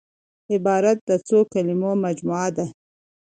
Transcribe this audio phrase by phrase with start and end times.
[0.53, 2.65] عبارت د څو کليمو مجموعه ده.